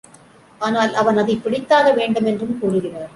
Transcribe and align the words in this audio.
ஆனால் 0.59 0.93
அவன் 0.93 1.17
அதைப் 1.17 1.41
பிடித்தாக 1.45 1.93
வேண்டும் 1.93 2.25
என்றும் 2.25 2.59
கூறுகிறார். 2.59 3.09